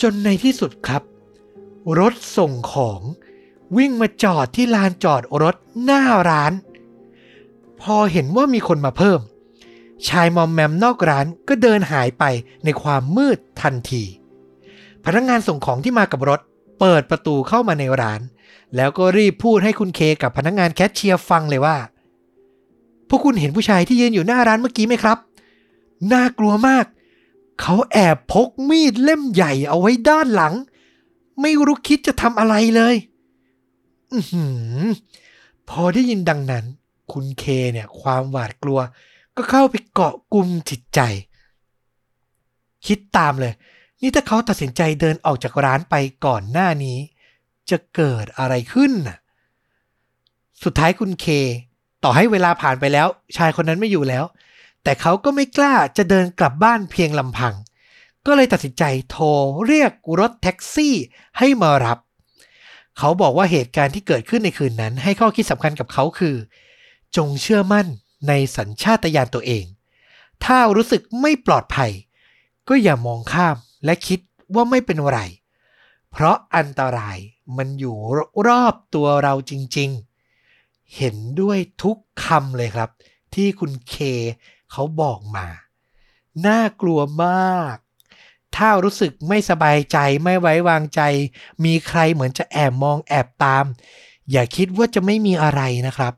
[0.03, 1.03] จนในที่สุดครับ
[1.99, 3.01] รถส่งของ
[3.77, 6.53] วิ่งมาจอดที่ลานจอดรถหน้าร้าน
[7.81, 9.21] พอเห็นว่ามีคนมาเพิ่ม
[10.09, 12.25] ชายมอมแมมนอกร้านก็เดินหายไป
[12.65, 14.05] ในความมืดทันที
[15.05, 16.41] พนักงานส่งของที่มากับรถ
[16.81, 18.21] เปิดประตูเข้ามาในร้าน
[18.77, 21.77] แล้วก็รีบพูดให้คุณเคกับพนักงานแคชเชียร์ฟังเลยว่า
[23.09, 25.19] พวกคุณเห็นผู้ชายที่ยืนอยู่หน้าร้านเมื่อกี้ไหมครับ
[26.13, 26.87] น่ากลัวมาก
[27.61, 30.55] เขาแอบพกมีดเล่มใหญ่เอาไว้ด้านหลัง
[31.41, 32.95] ไม่รู้คิดจะทำอะไรเลย
[34.13, 34.47] อือหื
[34.81, 34.85] อ
[35.69, 36.65] พอได้ยินดังนั้น
[37.13, 38.81] คุณเคเนี่ยความหวาดกลัว
[39.37, 41.01] ก็เข้าไปเกาะกลุ่มจิตใจ
[42.87, 43.55] คิดตามเลย
[44.01, 45.95] นี่ถ้าเขาตัดสินใจเดินออกจากร้านไป
[46.27, 46.99] ก่อนหน้านี้
[47.71, 49.19] จะเกิดอะไรขึ้นน่ะ
[50.65, 51.27] สุดท้ายคุณเค
[52.05, 54.25] ต่อให้เวลาผ่านไปแล้ว ชายคนนั้นไม่อยู่แล้ว
[54.87, 57.55] แต่เขาก็ไม่กล้าจะเดินกลับบ้านเพียงลำพัง
[58.27, 59.27] ก็เลยตัดสินใจโทร
[59.66, 60.94] เรียกรถแท็กซี่
[61.38, 61.99] ให้มารับ
[62.99, 66.37] เขาบอกว่าเหตุการณ์ที่เกิดขึ้นในคืนนั้น ให้ข้อคิดสำคัญกับเขาคือ
[67.16, 67.87] จงเชื่อมั่น
[68.29, 69.64] ในสัญชาตญาณตัวเอง
[70.44, 71.90] ถ้ารู้สึกไม่ปลอดภัย
[72.68, 74.20] ก็อย่ามองข้ามและคิด
[74.55, 75.20] ว่าไม่เป็นไร
[76.11, 77.18] เพราะอันตราย
[77.57, 77.96] มันอยู่
[78.46, 79.90] รอบตัวเราจริง
[80.42, 82.90] ๆ เห็นด้วยทุกคำเลยครับ
[83.35, 83.96] ที่คุณเค
[84.77, 85.47] เขาบอกมา
[86.47, 87.77] น่ากลัวมาก
[88.57, 91.01] ถ้ารู้สึกไม่สบายใจไม่ไว้วางใจ
[91.65, 93.65] มีใครเหมือนจะแอบมองแอบตาม
[94.31, 96.12] อย่าคิดว่าจะไม่มีอะไรนะครับ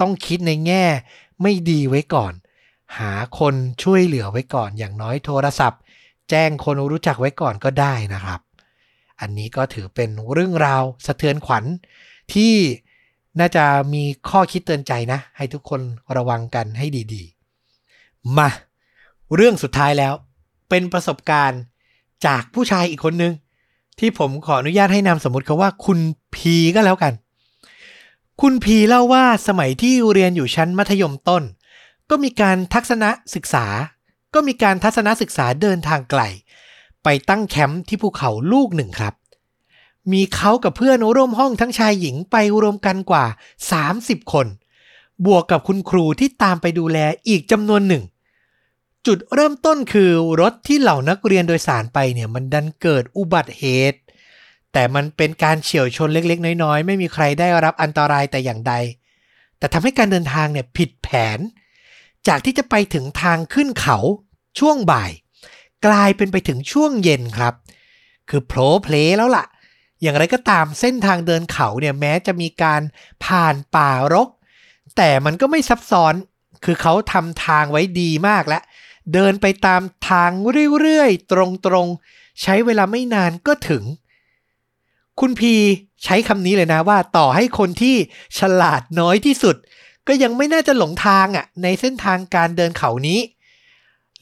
[0.00, 0.84] ต้องคิดในแง่
[1.42, 2.32] ไม่ดีไว้ก่อน
[2.98, 5.80] หาคนช่วยเหลือไว้ก่อน อย่างน้อยโทรศัพท์
[6.30, 8.40] แจ้งคนรู้จักไว้ก่อนก็ได้นะครับ
[9.20, 11.64] อันนี้ก็ถือเป็นเรื่องราวสะเทือนขวัญ
[12.34, 12.54] ที่
[13.38, 15.80] น่าจะมีข้อคิดเตือนใจนะ ให้ทุกคน
[16.16, 17.37] ระวังกันให้ดี ๆ
[18.36, 18.48] มา
[19.34, 20.14] เรื่องสุดท้ายแล้ว
[20.68, 21.60] เป็นประสบการณ์
[22.26, 23.32] จากผู้ชายอีกคนนึง
[23.98, 25.98] ที่ผมขออนุญาตให้นามสมมติเขาว่าคุณ
[26.34, 27.12] พีก็แล้วกัน
[28.40, 31.42] คุณพีเล่าว่าสมัยที่เรียนอยู่ชั้นมัธยมต้น
[32.10, 33.66] ก็มีการทัศนศึกษา
[34.34, 36.22] ก็มีการทัศนศึกษาเดินทางไกล
[37.04, 39.14] ไปตั้งแคมป์ที่ภูเขาลูกหนึ่งครับ
[40.12, 43.24] มีเขากับเพื่อนร่วมห้องทั้งชายหญิงไปรวมกันกว่า
[43.78, 44.46] 30 คน
[45.26, 48.02] บวกกับคุณครูที่ตามไปดูแลอีกจำนวนหนึ่ง
[49.06, 53.98] จุดเริ่มต้นคือรถที่เหล่านักเรียนโดยสารไปเนี่ยมันดันเกิดอุบัติเหตุ
[54.72, 58.74] แต่มันเป็นการเฉียวชนเล็กๆ น้อยๆ ไม่มีใครได้รับอันตรายแต่อย่างใด
[59.58, 61.38] แต่ทำให้การเดินทางเนี่ยผิดแผน
[62.28, 63.98] จากที่จะไปถึงทางขึ้นเขา
[64.58, 65.10] ช่วงบ่าย
[65.86, 67.54] กลายเป็นไปถึงช่วงเย็นครับ
[68.28, 69.46] คือโผล่เพลแล้วล่ะ
[70.02, 72.82] อย่างไรก็ตามเส้นทางเดินเขาเนี่ยแม้จะมีการ
[73.24, 74.28] ผ่านป่ารก
[74.96, 76.14] แต่มันก็ไม่ซับซ้อน
[76.64, 78.62] คือเขาทำทางไว้ดีมากแล้ว
[79.12, 80.30] เดินไปตามทาง
[80.80, 81.34] เรื่อยๆ ต
[81.72, 83.84] รงๆ ใช้เวลาไม่นานก็ถึง
[85.20, 85.54] คุณพี
[86.04, 87.96] ใช้คำนี้เลยนะว่าต่อให้คนที่
[88.38, 89.56] ฉลาดน้อยที่สุด
[90.06, 93.20] ก็ยังไม่น่าจะหลงทางอะในเส้นทางการเดินเขานี้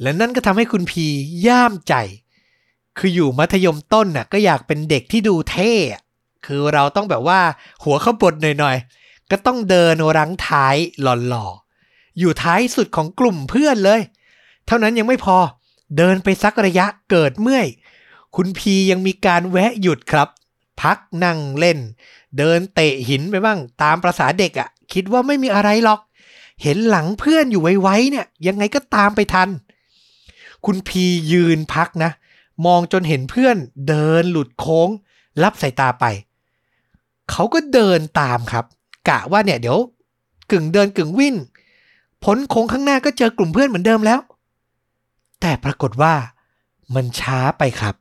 [0.02, 1.06] และนั่นก็ทำให้คุณพี
[1.46, 1.94] ย่ามใจ
[2.98, 5.72] คืออยู่มัธยมต้นน่ะก็อยากเป็นเด็กที่ดูเท่
[6.46, 7.40] คือเราต้องแบบว่า
[7.84, 14.00] หัวขบดหน่อยๆ ก็ต้องเดินรังท้ายหล่อๆ อยู่ท้ายสุดของกลุ่มเพื่อนเลย
[14.66, 15.36] เท่านั้นยังไม่พอ
[15.96, 17.66] เดินไปสักระยะเกิดเมื่อย
[18.36, 20.28] คุณพียังมีการแวะหยุดครับ
[20.82, 21.78] พักนั่งเล่น
[22.38, 26.00] เดินเตะหินไปบ้าง ตามประษาเด็กอะ่ะ คิดว่าไม่มีอะไรหรอก
[26.62, 29.48] เห็นหลังเพื่อนอยู่ไว้ๆเนี่ย ยังไงก็ตามไปทัน
[30.66, 32.10] คุณพียืนพักนะ
[32.66, 33.56] มองจนเห็นเพื่อน
[33.88, 34.88] เดินหลุดโค้ง
[35.42, 36.04] รับสายตาไป
[37.30, 38.64] เขาก็เดินตามครับ
[39.08, 39.78] กะว่าเนี่ยเดี๋ยว
[40.50, 41.34] กึ่งเดินกึ่งวิ่ง
[42.24, 44.20] พ้นโค้งข้างหน้าก็เจอกลุ่มเพื่อนเหมือนเดิมแล้ว
[45.40, 46.14] แต่ปรากฏว่า
[46.94, 47.94] มันช้าไปครับ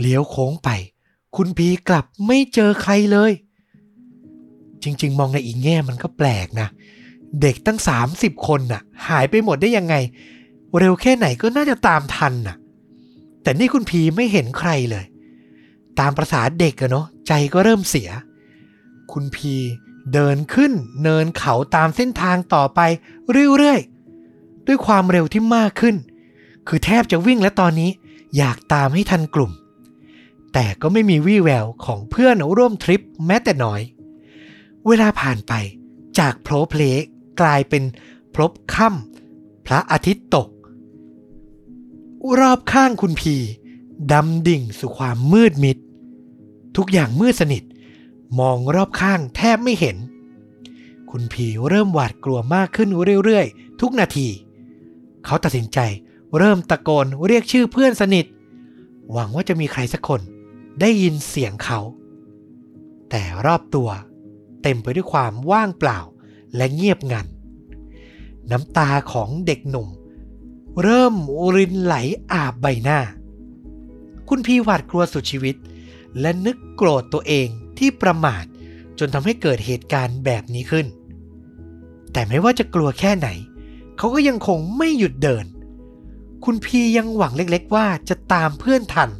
[0.00, 0.70] เลี้ยวโค้งไป
[1.36, 3.32] คุณพีกลับไม่เจอใครเลย
[4.82, 6.68] จริง ๆ มองในอีกแง่มันก็แปลกนะ
[7.42, 7.78] เด็กตั้ง
[8.12, 9.94] 30 คนน่ะ หายไปหมดได้ยังไง
[10.78, 12.56] เร็วแค่ไหนก็น่าจะตามทันน่ะ
[13.42, 15.04] แต่นี่คุณพีไม่เห็นใครเลย
[16.00, 18.10] ตามประษาเด็กอะเนาะใจก็เริ่มเสีย
[19.12, 19.54] คุณพี
[20.12, 22.80] เดินขึ้นเนินเขาตามเส้นทางต่อไป
[23.58, 25.96] เรื่อยๆด้วยความเร็วที่มากขึ้น
[26.68, 27.90] คือแทบจะวิ่งแล้วตอนนี้
[28.36, 29.52] อยากตามให้ทันกลุ่ม
[30.52, 33.80] แต่ก็ไม่มีวี่แววของเพื่อนร่วมทริปแม้แต่น้อย
[34.86, 35.52] เวลาผ่านไป
[36.18, 36.82] จากโพลเพล
[37.40, 37.82] กลายเป็น
[38.34, 40.48] พลบค่ำพระอาทิตย์ตก
[42.38, 43.36] รอบข้างคุณพี
[44.12, 45.76] ดำดิ่งสู่ความมืดมิด
[46.76, 47.62] ทุกอย่างมืดสนิท
[48.40, 49.96] มองรอบข้างแทบไม่เห็น
[51.10, 52.88] คุณพีเริ่มหวาดกลัวมากขึ้น
[53.24, 54.28] เรื่อยๆ ทุกนาที
[55.24, 55.78] เขาตัดสินใจ
[56.38, 58.26] เริ่มตะโกนเรียกชื่อเพื่อนสนิท
[59.12, 60.20] หวังว่าจะมีใครสักคน
[60.80, 61.80] ได้ยินเสียงเขา
[63.10, 63.88] แต่รอบตัว
[64.62, 66.00] เต็มไปด้วยความว่างเปล่า
[66.56, 67.26] และเงียบงัน
[68.50, 69.88] น้ำตาของเด็กหนุ่ม
[70.82, 71.14] เริ่ม
[71.56, 71.94] รินไหล
[72.32, 73.00] อาบใบหน้า
[74.28, 75.56] คุณพี่หวาดกลัวสุดชีวิต
[76.20, 78.44] และนึกโกรธตัวเองที่ประมาท
[78.98, 80.86] จนทำให้เกิดเหตุการณ์แบบนี้ขึ้น
[82.12, 83.28] แต่ไม่ว่าจะกลัวแค่ไหน
[83.98, 85.44] เขาก็ยังคงไม่หยุดเดิน
[86.44, 89.10] คุณพียังหวังเล็กๆว่าจะตามเพื่อนทัน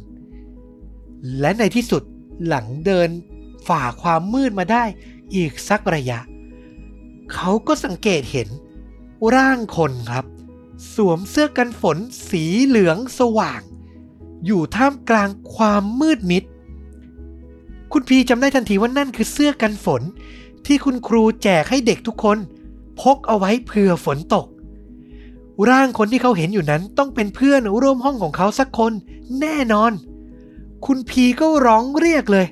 [1.39, 2.03] และในที่สุด
[2.47, 3.09] หลังเดิน
[3.67, 4.83] ฝ่าความมืดมาได้
[5.35, 6.19] อีกสักระยะ
[7.33, 8.49] เขาก็สังเกตเห็น
[9.35, 10.25] ร่างคนครับ
[10.93, 11.97] สวมเสื้อกันฝน
[12.29, 13.61] สีเหลืองสว่าง
[14.45, 16.43] อยู่ท่ามกลางความมืดมิด
[17.91, 20.01] คุณพีจำได้ทันทีว่านั่นคือเสื้อกันฝน
[20.65, 22.37] ที่คุณครูแจกให้เด็กทุกคน
[23.01, 24.45] พกเอาไว้เผื่อฝนตก
[25.69, 28.93] ร่างคนที่เขาเห็นอยู่นั้นต้องเป็นเพื่อนร่วมห้องของเขาสักคน
[29.39, 29.91] แน่นอน
[30.85, 32.47] คุณพีก็ร้องเรียกเลย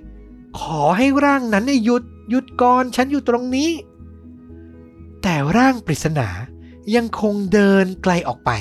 [0.60, 3.72] ขอให้ร่างนั้นหยุดหยุดก่อนฉันอยู่ตรงนี้
[5.22, 6.30] แต่ร่างปริศนา
[6.96, 8.52] ยังคงเดินไกลออกไป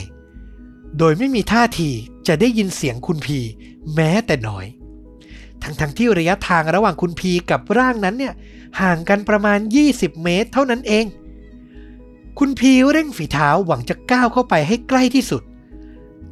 [0.98, 1.90] โดยไม่มีท่าที
[2.26, 3.38] จะได้ยินเสียงคุณพี
[3.94, 4.66] แม้แต่น้อย
[5.62, 8.34] ทั้งๆทที่ระยะทางระหว่างคุณพีกับร่างนั้นเนี่ย
[8.80, 9.58] ห่างกันประมาณ
[9.90, 11.04] 20 เมตร เท่านั้นเอง
[12.38, 15.42] คุณพีเร่งฝีเท้าหวังจะก้าวเข้าไปให้ใกล้ที่สุด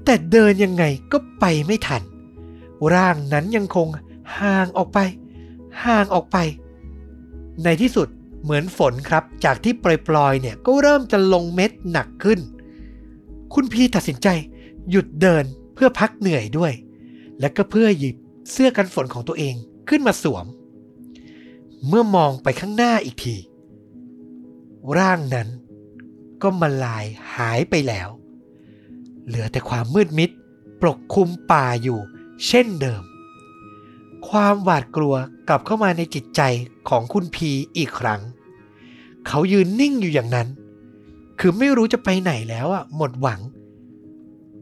[0.04, 2.02] แต่เดินยังไงก็ไปไม่ทัน
[2.94, 3.88] ร่างนั้นยังคง
[4.38, 4.98] ห่างออกไป
[5.84, 6.36] ห่างออกไป
[7.64, 8.08] ในที่สุด
[8.42, 12.40] เหมือนฝนครับ จากที่ปล่อยๆเนี่ยก็เริ่มจะลงเม็ดหนักขึ้น
[13.54, 14.28] คุณพีตัดสินใจ
[14.90, 16.72] หยุดเดินเพื่อพักเหนื่อยด้วย
[17.40, 18.16] และก็เพื่อหยิบ
[18.50, 19.54] เสื้อกันฝนของตัวเอง
[19.88, 20.46] ขึ้นมาสวม
[21.88, 23.36] เมื่อมองไปข้างหน้าอีกที
[24.98, 25.48] ร่างนั้น
[26.42, 27.04] ก็มาลาย
[27.36, 28.08] หายไปแล้ว
[29.26, 30.30] เหลือแต่ความมืดมิด
[30.80, 32.00] ปกคลุมป่าอยู่
[32.46, 33.02] เช่นเดิม
[34.28, 35.14] ความหวาดกลัว
[35.48, 36.40] กลับเข้ามาในจิตใจ
[36.88, 38.20] ของคุณพีอีกครั้ง
[39.26, 40.48] เขายืนนิ่งอยู่อย่างนั้น
[41.40, 43.40] คือไม่รู้จะไปไหนแล้วอะหมดหวัง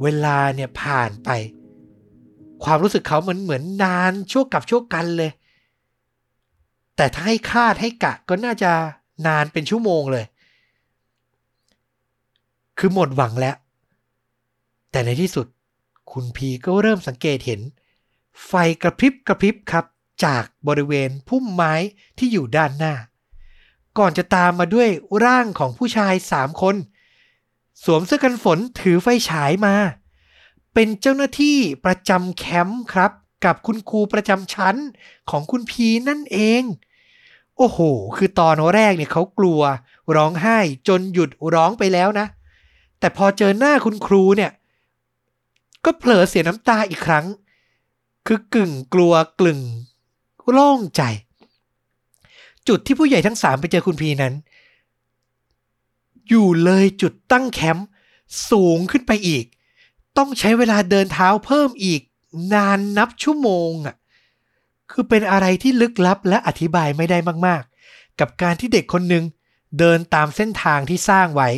[0.03, 1.31] เวลาเนี่ยผ่านไป
[2.65, 5.31] ความรู้สึกเขาเหมือนเหมือนนานชั่วกับชั่วกันเลย
[6.97, 8.71] แต่ถ้าให้คาดให้กะก็น่าจะ
[9.27, 10.25] นานเป็นชั่วโมงเลย
[12.79, 13.57] คือหมดหวังแล้ว
[14.91, 15.47] แต่ในที่สุด
[16.13, 17.61] คุณพีก็เริ่มสังเกตเห็น
[18.47, 19.85] ไฟกระพริบกระพริบครับ
[20.25, 21.75] จากบริเวณพุ่มไม้
[22.19, 22.95] ที่อยู่ด้านหน้า
[23.99, 24.89] ก่อนจะตามมาด้วย
[25.25, 26.77] ร่างของผู้ชายสามคน
[27.85, 29.75] สวมเสื้อกันฝนถือไฟฉายมา
[30.75, 33.13] เป็นเจ้าหน้าที่ประจำแคมป์ครับ
[33.45, 34.77] กับคุณครูประจำชั้น
[35.31, 36.63] ของคุณพีนั่นเอง
[37.57, 37.79] โอ้โห
[38.17, 39.61] คือตอนแรกเนี่ยเขากลัว
[40.17, 42.27] ร้องไห้จนหยุดร้องไปแล้วนะ
[42.99, 44.53] แต่พอเจอหน้าคุณครูเนี่ย
[45.85, 47.27] ก็เผลอเสียน้ำตาอีกครั้ง
[48.27, 49.61] คือกึ่งกลัวกลึง
[50.51, 51.03] โล่งใจ
[52.69, 54.35] จุดที่ผู้ใหญ่ทั้งสามไปเจอคุณพีนั้น
[56.29, 57.87] อยู่เลยจุดตั้งแคมป์
[58.51, 59.45] สูงขึ้นไปอีก
[60.17, 62.01] ต้องใช้เวลาเดินเท้าเพิ่มอีก
[62.53, 63.95] นานนับชั่วโมงอะ
[64.91, 69.25] คือเป็นอะไรที่ลึกลับและอธิบายไม่ได้มาก ๆ กับการที่เด็กคนหนึ่ง
[69.79, 71.49] เดินตามเส้นทางที่สร้างไว้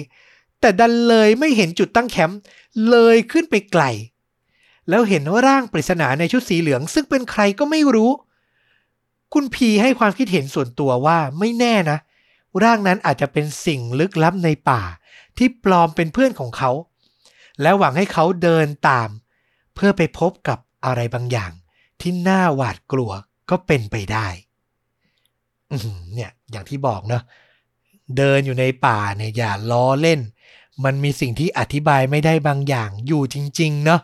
[0.60, 2.38] แต่ดันเลยไม่เห็นจุดตั้งแคมป์
[2.90, 3.84] เลยขึ้นไปไกล
[4.88, 8.10] แล้วเห็นว่าร่างปริศนาในชุดสีเหลือง ซึ่งเป็นใครก็ไม่รู้
[9.34, 11.98] คุณพีให้ความคิดเห็นส่วนตัวว่าไม่แน่นะ
[12.62, 14.82] ร่างนั้นอาจจะเป็นสิ่งลึกลับในป่า
[15.36, 16.70] ที่ปลอมเป็นเพื่อนของเขา
[17.62, 19.08] และหวังให้เขาเดินตาม
[19.74, 21.52] เพื่อไปพบกับอะไรบางอย่าง
[22.00, 23.10] ที่น่าหวาดกลัว
[23.50, 24.26] ก็เป็นไปได้
[26.14, 27.22] เนี่ยอย่างที่บอกเนาะ
[28.16, 30.20] เดินอยู่ในป่าเนี่ยอย่าล้อเล่น
[30.84, 34.00] มันมีสิ่งที่อธิบายไม่ได้บางอย่างอยู่จริง ๆ เนาะ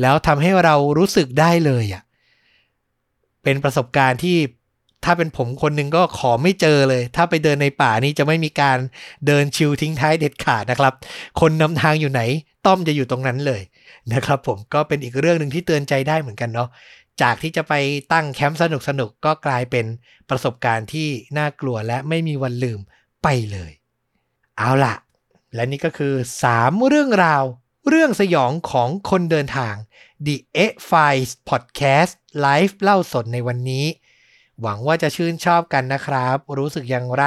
[0.00, 2.02] แล้วทำให้เรารู้สึกได้เลยอะ่ะ
[3.42, 4.36] เป็นประสบการณ์ที่
[5.04, 8.78] ถ้าเป็นผมคนหนึ่งก็ขอไม่เจอเลย ถ้าไปเดินในป่านี้จะไม่มีการ
[9.26, 10.94] เดินชิวทิ้งท้ายเด็ดขาดนะครับ
[11.40, 12.22] คนนำทางอยู่ไหน
[12.66, 13.62] ต้อมจะอยู่ตรงนั้นเลย
[14.12, 16.68] นะครับ ผมก็เป็นอีกเรื่องหนึ่งที่เตือนใจได้เหมือนกันเนาะ
[17.22, 17.72] จากที่จะไป
[18.12, 19.86] ตั้งแคมป์สนุกสนุกก็กลายเป็น
[20.30, 22.80] ประสบการณ์ที่น่ากลัวและไม่มีวันลืม
[23.22, 23.72] ไปเลย
[24.58, 24.94] เอาล่ะ
[25.54, 26.14] และนี่ก็คือ
[26.50, 27.44] 3 เรื่องราว
[27.88, 29.74] เรื่องสยองของคนเดินทาง
[30.26, 30.66] The EH!
[30.88, 32.12] Files Podcast
[32.44, 33.86] Live เล่าสดในวันนี้
[34.60, 37.24] หวังว่าจะชื่นชอบกันนะครับ รู้สึกอย่างไร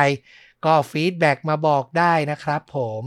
[0.65, 3.03] ก็ feedback มาบอกได้นะครับผม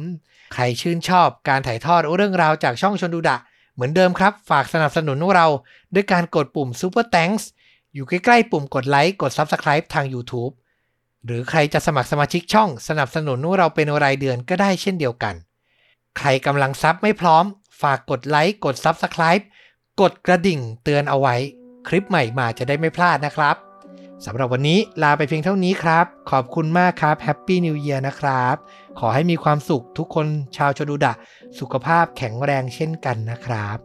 [0.55, 3.37] ใครชื่นชอบการถ่ายทอดเรื่องราวจากช่องชวนดูดะ
[3.75, 5.47] เหมือนเดิมครับ ฝากสนับสนุนเรา
[5.95, 7.45] ด้วยการกดปุ่ม Super Thanks
[7.95, 10.53] อยู่ใกล้ๆปุ่มกดไลค์กด Subscribe ทาง YouTube
[11.27, 15.35] หรือใครจะสมัครสมาชิกช่องสนับสนุนเราเป็นรายเดือนก็ได้เช่นเดียวกัน
[16.19, 17.45] ใครกำลังซับไม่พร้อม
[17.83, 19.45] ฝากกดไลค์กด Subscribe
[20.01, 21.37] กดกระดิ่งเตือนเอาไว้
[21.89, 23.57] คลิปใหม่มาจะได้ไม่พลาดนะครับ
[24.27, 28.57] สำหรับวันนี้ลาไปเพียงเท่านี้ครับ ขอบคุณมากครับแฮปปี้นิวเ a ียร์นะครับ
[28.99, 30.27] ขอให้มีความสุขทุกคน
[30.57, 31.13] ชาวชดูดะ
[31.59, 33.77] สุขภาพแข็งแรงเช่นกันนะครับ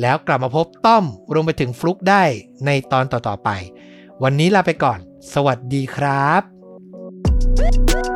[0.00, 2.24] แล้วกลับมาพบต้อมรวมไปถึงฟลุกได้
[2.66, 3.50] ในตอนต่อๆไป
[4.22, 4.98] วันนี้ลาไปก่อน
[5.34, 6.51] สวัสดีครับ
[7.58, 8.11] Woo!